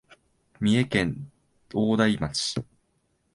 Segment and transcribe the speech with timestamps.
[0.59, 1.31] 三重県
[1.75, 2.65] 大台町